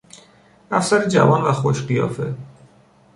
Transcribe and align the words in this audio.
افسر 0.71 1.07
جوان 1.07 1.41
و 1.43 1.51
خوش 1.53 1.85
قیافه 1.85 2.33